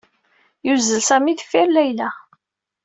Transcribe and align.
Yuzzel 0.67 1.01
Sami 1.07 1.33
deffir 1.37 1.67
Layla. 1.75 2.09